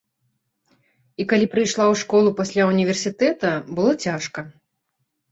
І 1.23 1.25
калі 1.33 1.45
прыйшла 1.55 1.85
ў 1.91 1.99
школу 2.01 2.29
пасля 2.39 2.63
ўніверсітэта, 2.69 3.51
было 3.81 3.91
цяжка. 4.07 4.39